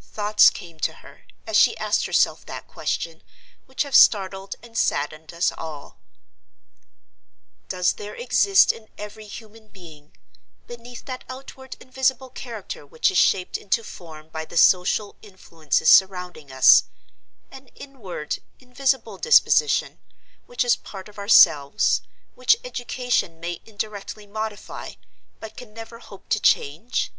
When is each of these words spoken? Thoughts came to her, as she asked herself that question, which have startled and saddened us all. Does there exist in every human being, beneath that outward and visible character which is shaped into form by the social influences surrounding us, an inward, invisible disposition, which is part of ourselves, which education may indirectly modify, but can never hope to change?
Thoughts 0.00 0.48
came 0.48 0.80
to 0.80 0.92
her, 1.04 1.26
as 1.46 1.58
she 1.58 1.76
asked 1.76 2.06
herself 2.06 2.46
that 2.46 2.66
question, 2.66 3.22
which 3.66 3.82
have 3.82 3.94
startled 3.94 4.54
and 4.62 4.78
saddened 4.78 5.34
us 5.34 5.52
all. 5.58 5.98
Does 7.68 7.92
there 7.92 8.14
exist 8.14 8.72
in 8.72 8.88
every 8.96 9.26
human 9.26 9.68
being, 9.68 10.16
beneath 10.66 11.04
that 11.04 11.24
outward 11.28 11.76
and 11.82 11.92
visible 11.92 12.30
character 12.30 12.86
which 12.86 13.10
is 13.10 13.18
shaped 13.18 13.58
into 13.58 13.84
form 13.84 14.30
by 14.30 14.46
the 14.46 14.56
social 14.56 15.16
influences 15.20 15.90
surrounding 15.90 16.50
us, 16.50 16.84
an 17.50 17.66
inward, 17.74 18.38
invisible 18.58 19.18
disposition, 19.18 19.98
which 20.46 20.64
is 20.64 20.76
part 20.76 21.10
of 21.10 21.18
ourselves, 21.18 22.00
which 22.34 22.56
education 22.64 23.38
may 23.38 23.60
indirectly 23.66 24.26
modify, 24.26 24.94
but 25.40 25.58
can 25.58 25.74
never 25.74 25.98
hope 25.98 26.30
to 26.30 26.40
change? 26.40 27.12